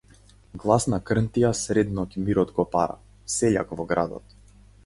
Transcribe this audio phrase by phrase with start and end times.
[0.63, 4.39] Гласна крнтија сред ноќ мирот го пара -сељак во градот.